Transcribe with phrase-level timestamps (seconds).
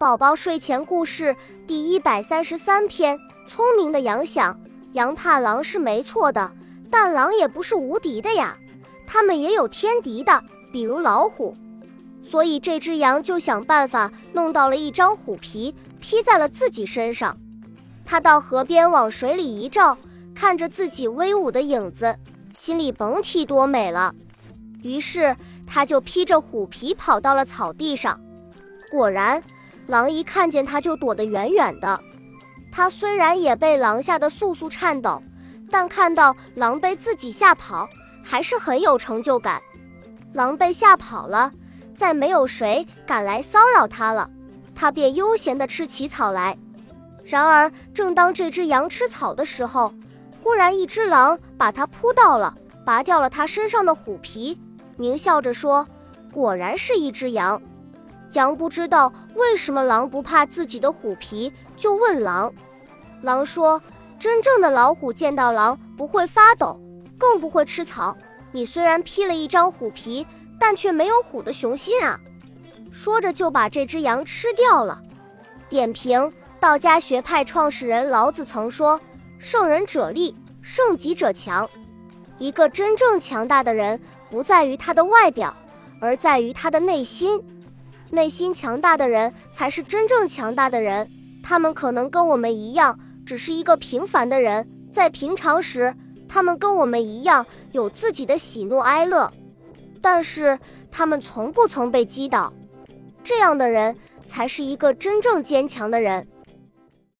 [0.00, 1.34] 宝宝睡前故事
[1.66, 4.56] 第一百三十三篇：聪明的羊想，
[4.92, 6.52] 羊怕狼是没错的，
[6.88, 8.56] 但狼也不是无敌的呀，
[9.08, 10.40] 它们也有天敌的，
[10.72, 11.52] 比如老虎。
[12.22, 17.36] 所以这只羊就想办法弄到了一张虎皮，披在了自己身上。
[18.04, 19.98] 它到河边往水里一照，
[20.32, 22.16] 看着自己威武的影子，
[22.54, 24.14] 心里甭提多美了。
[24.80, 25.36] 于是
[25.66, 28.20] 它就披着虎皮跑到了草地上，
[28.92, 29.42] 果然。
[29.88, 31.98] 狼一看见它就躲得远远的，
[32.70, 35.22] 它虽然也被狼吓得簌簌颤抖，
[35.70, 37.88] 但看到狼被自己吓跑，
[38.22, 39.62] 还是很有成就感。
[40.34, 41.50] 狼被吓跑了，
[41.96, 44.28] 再没有谁敢来骚扰它了，
[44.74, 46.58] 它便悠闲地吃起草来。
[47.24, 49.94] 然而，正当这只羊吃草的时候，
[50.42, 54.60] 忽然一只狼把它扑到了，拔掉了它身上的虎皮，
[54.98, 55.86] 狞笑着说
[56.30, 57.60] ：“果然是一只羊。”
[58.32, 62.52] 羊不知道为什么狼不怕自己的虎皮，就问狼。
[63.22, 63.82] 狼说
[64.18, 66.78] ：“真正的老虎见到狼不会发抖，
[67.16, 68.16] 更不会吃草。
[68.52, 70.26] 你虽然披了一张虎皮，
[70.58, 72.18] 但却没有虎的雄心啊！”
[72.92, 75.02] 说着就把这只羊吃掉了。
[75.68, 79.00] 点评：道家学派创始人老子曾说
[79.38, 81.68] ：“胜人者力，胜己者强。”
[82.38, 85.54] 一个真正强大的人，不在于他的外表，
[86.00, 87.42] 而在于他的内心。
[88.10, 91.10] 内心强大的人才是真正强大的人。
[91.42, 95.94] 他们可能跟我们一样，只是一个平凡的人，在平常时，
[96.28, 99.32] 他们跟我们一样有自己的喜怒哀乐，
[100.02, 100.58] 但是
[100.90, 102.52] 他们从不曾被击倒。
[103.22, 106.26] 这样的人才是一个真正坚强的人。